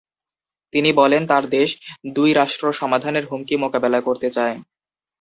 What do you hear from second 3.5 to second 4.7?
মোকাবেলা করতে চায়।